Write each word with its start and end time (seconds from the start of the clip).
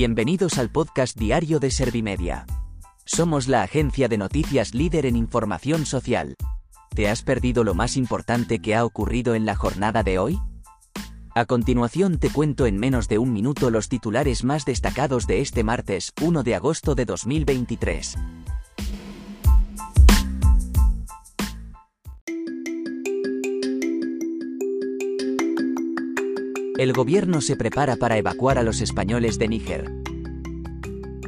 Bienvenidos 0.00 0.56
al 0.56 0.70
podcast 0.70 1.14
diario 1.14 1.60
de 1.60 1.70
Servimedia. 1.70 2.46
Somos 3.04 3.48
la 3.48 3.62
agencia 3.62 4.08
de 4.08 4.16
noticias 4.16 4.72
líder 4.72 5.04
en 5.04 5.14
información 5.14 5.84
social. 5.84 6.36
¿Te 6.94 7.10
has 7.10 7.20
perdido 7.20 7.64
lo 7.64 7.74
más 7.74 7.98
importante 7.98 8.60
que 8.60 8.74
ha 8.74 8.86
ocurrido 8.86 9.34
en 9.34 9.44
la 9.44 9.56
jornada 9.56 10.02
de 10.02 10.18
hoy? 10.18 10.40
A 11.34 11.44
continuación 11.44 12.18
te 12.18 12.30
cuento 12.30 12.64
en 12.64 12.78
menos 12.78 13.08
de 13.08 13.18
un 13.18 13.34
minuto 13.34 13.68
los 13.68 13.90
titulares 13.90 14.42
más 14.42 14.64
destacados 14.64 15.26
de 15.26 15.42
este 15.42 15.64
martes 15.64 16.14
1 16.22 16.44
de 16.44 16.54
agosto 16.54 16.94
de 16.94 17.04
2023. 17.04 18.16
El 26.80 26.94
gobierno 26.94 27.42
se 27.42 27.56
prepara 27.56 27.96
para 27.96 28.16
evacuar 28.16 28.56
a 28.56 28.62
los 28.62 28.80
españoles 28.80 29.38
de 29.38 29.48
Níger. 29.48 29.92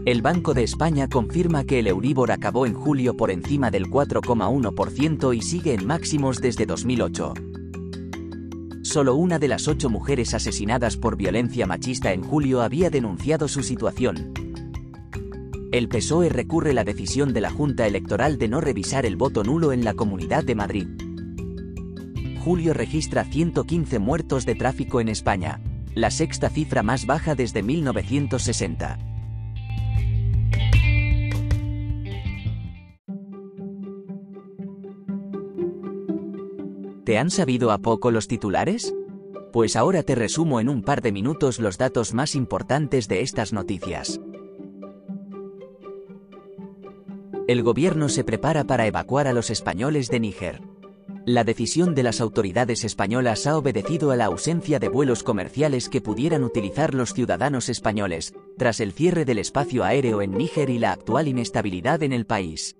El 0.06 0.22
Banco 0.22 0.54
de 0.54 0.62
España 0.62 1.10
confirma 1.10 1.64
que 1.64 1.78
el 1.78 1.88
Euribor 1.88 2.32
acabó 2.32 2.64
en 2.64 2.72
julio 2.72 3.18
por 3.18 3.30
encima 3.30 3.70
del 3.70 3.84
4,1% 3.84 5.36
y 5.36 5.42
sigue 5.42 5.74
en 5.74 5.86
máximos 5.86 6.40
desde 6.40 6.64
2008. 6.64 7.34
Solo 8.80 9.14
una 9.14 9.38
de 9.38 9.48
las 9.48 9.68
ocho 9.68 9.90
mujeres 9.90 10.32
asesinadas 10.32 10.96
por 10.96 11.18
violencia 11.18 11.66
machista 11.66 12.14
en 12.14 12.22
julio 12.22 12.62
había 12.62 12.88
denunciado 12.88 13.46
su 13.46 13.62
situación. 13.62 14.32
El 15.70 15.90
PSOE 15.90 16.30
recurre 16.30 16.72
la 16.72 16.84
decisión 16.84 17.34
de 17.34 17.42
la 17.42 17.50
Junta 17.50 17.86
Electoral 17.86 18.38
de 18.38 18.48
no 18.48 18.62
revisar 18.62 19.04
el 19.04 19.16
voto 19.16 19.44
nulo 19.44 19.72
en 19.74 19.84
la 19.84 19.92
Comunidad 19.92 20.44
de 20.44 20.54
Madrid 20.54 20.88
julio 22.42 22.74
registra 22.74 23.22
115 23.22 24.00
muertos 24.00 24.44
de 24.44 24.56
tráfico 24.56 25.00
en 25.00 25.08
España, 25.08 25.60
la 25.94 26.10
sexta 26.10 26.50
cifra 26.50 26.82
más 26.82 27.06
baja 27.06 27.36
desde 27.36 27.62
1960. 27.62 28.98
¿Te 37.04 37.18
han 37.18 37.30
sabido 37.30 37.70
a 37.70 37.78
poco 37.78 38.10
los 38.10 38.26
titulares? 38.26 38.92
Pues 39.52 39.76
ahora 39.76 40.02
te 40.02 40.16
resumo 40.16 40.58
en 40.58 40.68
un 40.68 40.82
par 40.82 41.00
de 41.00 41.12
minutos 41.12 41.60
los 41.60 41.78
datos 41.78 42.12
más 42.12 42.34
importantes 42.34 43.06
de 43.06 43.20
estas 43.20 43.52
noticias. 43.52 44.20
El 47.46 47.62
gobierno 47.62 48.08
se 48.08 48.24
prepara 48.24 48.64
para 48.64 48.88
evacuar 48.88 49.28
a 49.28 49.32
los 49.32 49.48
españoles 49.50 50.08
de 50.08 50.18
Níger. 50.18 50.71
La 51.24 51.44
decisión 51.44 51.94
de 51.94 52.02
las 52.02 52.20
autoridades 52.20 52.82
españolas 52.82 53.46
ha 53.46 53.56
obedecido 53.56 54.10
a 54.10 54.16
la 54.16 54.24
ausencia 54.24 54.80
de 54.80 54.88
vuelos 54.88 55.22
comerciales 55.22 55.88
que 55.88 56.00
pudieran 56.00 56.42
utilizar 56.42 56.94
los 56.94 57.14
ciudadanos 57.14 57.68
españoles, 57.68 58.34
tras 58.58 58.80
el 58.80 58.92
cierre 58.92 59.24
del 59.24 59.38
espacio 59.38 59.84
aéreo 59.84 60.20
en 60.20 60.32
Níger 60.32 60.68
y 60.68 60.80
la 60.80 60.90
actual 60.90 61.28
inestabilidad 61.28 62.02
en 62.02 62.12
el 62.12 62.26
país. 62.26 62.76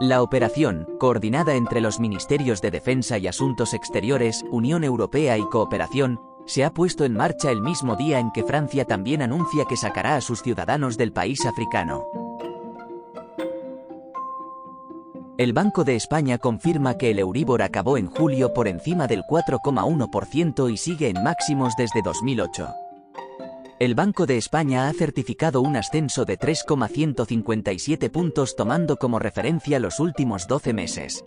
La 0.00 0.20
operación, 0.20 0.88
coordinada 0.98 1.54
entre 1.54 1.80
los 1.80 2.00
Ministerios 2.00 2.60
de 2.60 2.72
Defensa 2.72 3.18
y 3.18 3.28
Asuntos 3.28 3.72
Exteriores, 3.72 4.44
Unión 4.50 4.82
Europea 4.82 5.38
y 5.38 5.44
Cooperación, 5.44 6.20
se 6.46 6.64
ha 6.64 6.74
puesto 6.74 7.04
en 7.04 7.14
marcha 7.14 7.52
el 7.52 7.62
mismo 7.62 7.94
día 7.94 8.18
en 8.18 8.32
que 8.32 8.42
Francia 8.42 8.84
también 8.84 9.22
anuncia 9.22 9.64
que 9.64 9.76
sacará 9.76 10.16
a 10.16 10.20
sus 10.20 10.42
ciudadanos 10.42 10.96
del 10.96 11.12
país 11.12 11.46
africano. 11.46 12.23
El 15.36 15.52
Banco 15.52 15.82
de 15.82 15.96
España 15.96 16.38
confirma 16.38 16.96
que 16.96 17.10
el 17.10 17.18
Euribor 17.18 17.62
acabó 17.62 17.98
en 17.98 18.06
julio 18.06 18.54
por 18.54 18.68
encima 18.68 19.08
del 19.08 19.22
4,1% 19.24 20.72
y 20.72 20.76
sigue 20.76 21.08
en 21.08 21.24
máximos 21.24 21.74
desde 21.76 22.02
2008. 22.02 22.68
El 23.80 23.96
Banco 23.96 24.26
de 24.26 24.36
España 24.36 24.86
ha 24.86 24.92
certificado 24.92 25.60
un 25.60 25.74
ascenso 25.74 26.24
de 26.24 26.36
3,157 26.36 28.10
puntos 28.10 28.54
tomando 28.54 28.96
como 28.96 29.18
referencia 29.18 29.80
los 29.80 29.98
últimos 29.98 30.46
12 30.46 30.72
meses. 30.72 31.24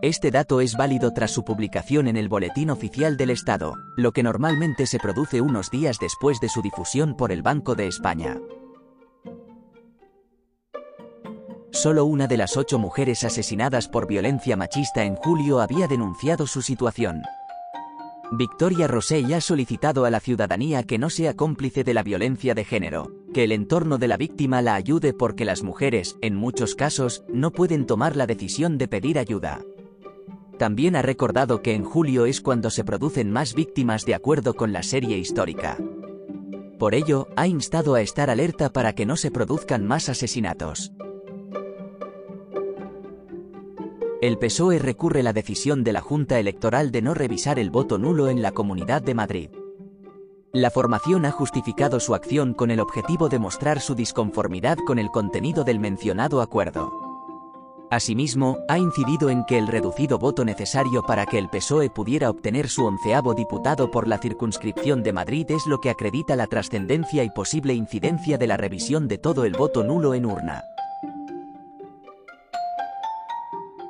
Este 0.00 0.30
dato 0.30 0.60
es 0.60 0.76
válido 0.76 1.12
tras 1.12 1.32
su 1.32 1.44
publicación 1.44 2.06
en 2.06 2.16
el 2.16 2.28
Boletín 2.28 2.70
Oficial 2.70 3.16
del 3.16 3.30
Estado, 3.30 3.74
lo 3.96 4.12
que 4.12 4.22
normalmente 4.22 4.86
se 4.86 5.00
produce 5.00 5.40
unos 5.40 5.72
días 5.72 5.98
después 6.00 6.38
de 6.38 6.48
su 6.48 6.62
difusión 6.62 7.16
por 7.16 7.32
el 7.32 7.42
Banco 7.42 7.74
de 7.74 7.88
España. 7.88 8.38
Solo 11.70 12.06
una 12.06 12.26
de 12.26 12.36
las 12.36 12.56
ocho 12.56 12.78
mujeres 12.78 13.24
asesinadas 13.24 13.88
por 13.88 14.06
violencia 14.06 14.56
machista 14.56 15.04
en 15.04 15.16
julio 15.16 15.60
había 15.60 15.86
denunciado 15.86 16.46
su 16.46 16.62
situación. 16.62 17.22
Victoria 18.32 18.86
Rosell 18.86 19.32
ha 19.32 19.40
solicitado 19.40 20.04
a 20.04 20.10
la 20.10 20.20
ciudadanía 20.20 20.82
que 20.82 20.98
no 20.98 21.08
sea 21.08 21.34
cómplice 21.34 21.84
de 21.84 21.94
la 21.94 22.02
violencia 22.02 22.54
de 22.54 22.64
género, 22.64 23.12
que 23.32 23.44
el 23.44 23.52
entorno 23.52 23.96
de 23.96 24.08
la 24.08 24.16
víctima 24.16 24.60
la 24.60 24.74
ayude 24.74 25.14
porque 25.14 25.44
las 25.44 25.62
mujeres, 25.62 26.16
en 26.20 26.34
muchos 26.34 26.74
casos, 26.74 27.24
no 27.28 27.52
pueden 27.52 27.86
tomar 27.86 28.16
la 28.16 28.26
decisión 28.26 28.76
de 28.76 28.88
pedir 28.88 29.18
ayuda. 29.18 29.60
También 30.58 30.96
ha 30.96 31.02
recordado 31.02 31.62
que 31.62 31.74
en 31.74 31.84
julio 31.84 32.26
es 32.26 32.40
cuando 32.40 32.68
se 32.70 32.84
producen 32.84 33.30
más 33.30 33.54
víctimas 33.54 34.04
de 34.04 34.14
acuerdo 34.14 34.54
con 34.54 34.72
la 34.72 34.82
serie 34.82 35.16
histórica. 35.16 35.78
Por 36.78 36.94
ello, 36.94 37.28
ha 37.36 37.46
instado 37.46 37.94
a 37.94 38.02
estar 38.02 38.28
alerta 38.28 38.72
para 38.72 38.94
que 38.94 39.06
no 39.06 39.16
se 39.16 39.30
produzcan 39.30 39.86
más 39.86 40.08
asesinatos. 40.08 40.92
El 44.20 44.36
PSOE 44.36 44.80
recurre 44.80 45.22
la 45.22 45.32
decisión 45.32 45.84
de 45.84 45.92
la 45.92 46.00
Junta 46.00 46.40
Electoral 46.40 46.90
de 46.90 47.02
no 47.02 47.14
revisar 47.14 47.60
el 47.60 47.70
voto 47.70 47.98
nulo 47.98 48.28
en 48.28 48.42
la 48.42 48.50
Comunidad 48.50 49.00
de 49.00 49.14
Madrid. 49.14 49.50
La 50.52 50.72
formación 50.72 51.24
ha 51.24 51.30
justificado 51.30 52.00
su 52.00 52.16
acción 52.16 52.52
con 52.52 52.72
el 52.72 52.80
objetivo 52.80 53.28
de 53.28 53.38
mostrar 53.38 53.80
su 53.80 53.94
disconformidad 53.94 54.76
con 54.84 54.98
el 54.98 55.10
contenido 55.12 55.62
del 55.62 55.78
mencionado 55.78 56.40
acuerdo. 56.40 56.90
Asimismo, 57.92 58.58
ha 58.68 58.76
incidido 58.76 59.30
en 59.30 59.44
que 59.44 59.56
el 59.56 59.68
reducido 59.68 60.18
voto 60.18 60.44
necesario 60.44 61.04
para 61.04 61.24
que 61.24 61.38
el 61.38 61.48
PSOE 61.48 61.88
pudiera 61.88 62.28
obtener 62.28 62.68
su 62.68 62.86
onceavo 62.86 63.34
diputado 63.34 63.88
por 63.92 64.08
la 64.08 64.18
circunscripción 64.18 65.04
de 65.04 65.12
Madrid 65.12 65.46
es 65.50 65.64
lo 65.68 65.80
que 65.80 65.90
acredita 65.90 66.34
la 66.34 66.48
trascendencia 66.48 67.22
y 67.22 67.30
posible 67.30 67.72
incidencia 67.72 68.36
de 68.36 68.48
la 68.48 68.56
revisión 68.56 69.06
de 69.06 69.18
todo 69.18 69.44
el 69.44 69.52
voto 69.52 69.84
nulo 69.84 70.12
en 70.14 70.26
urna. 70.26 70.64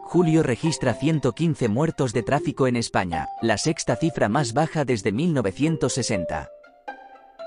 Julio 0.08 0.42
registra 0.42 0.94
115 0.94 1.68
muertos 1.68 2.14
de 2.14 2.22
tráfico 2.22 2.66
en 2.66 2.76
España, 2.76 3.28
la 3.42 3.58
sexta 3.58 3.94
cifra 3.94 4.30
más 4.30 4.54
baja 4.54 4.86
desde 4.86 5.12
1960. 5.12 6.48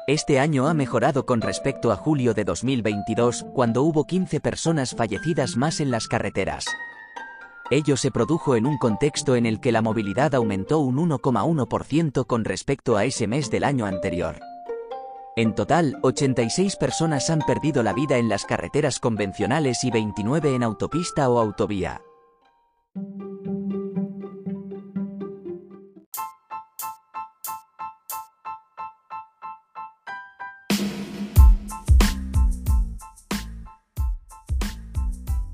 Este 0.05 0.39
año 0.39 0.67
ha 0.67 0.75
mejorado 0.75 1.25
con 1.25 1.41
respecto 1.41 1.91
a 1.91 1.95
julio 1.95 2.35
de 2.35 2.43
2022, 2.43 3.47
cuando 3.55 3.81
hubo 3.81 4.05
15 4.05 4.41
personas 4.41 4.93
fallecidas 4.95 5.57
más 5.57 5.79
en 5.79 5.89
las 5.89 6.07
carreteras. 6.07 6.67
Ello 7.71 7.97
se 7.97 8.11
produjo 8.11 8.55
en 8.55 8.67
un 8.67 8.77
contexto 8.77 9.35
en 9.35 9.47
el 9.47 9.59
que 9.59 9.71
la 9.71 9.81
movilidad 9.81 10.35
aumentó 10.35 10.81
un 10.81 10.97
1,1% 10.97 12.27
con 12.27 12.45
respecto 12.45 12.95
a 12.95 13.05
ese 13.05 13.25
mes 13.25 13.49
del 13.49 13.63
año 13.63 13.87
anterior. 13.87 14.39
En 15.35 15.55
total, 15.55 15.97
86 16.03 16.75
personas 16.75 17.31
han 17.31 17.39
perdido 17.39 17.81
la 17.81 17.93
vida 17.93 18.19
en 18.19 18.29
las 18.29 18.45
carreteras 18.45 18.99
convencionales 18.99 19.83
y 19.83 19.89
29 19.89 20.53
en 20.53 20.61
autopista 20.61 21.27
o 21.27 21.39
autovía. 21.39 22.03